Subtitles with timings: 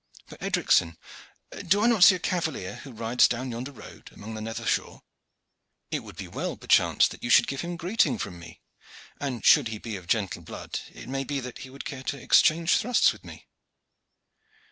[0.29, 0.97] But, Edricson,
[1.67, 5.01] do I not see a cavalier who rides down yonder road amongst the nether shaw?
[5.91, 8.61] It would be well, perchance, that you should give him greeting from me.
[9.19, 12.19] And, should he be of gentle blood it may be that he would care to
[12.19, 13.45] exchange thrusts with me."